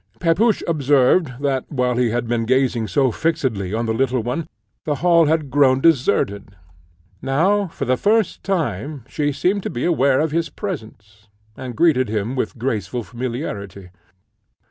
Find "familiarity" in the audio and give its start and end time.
13.03-13.91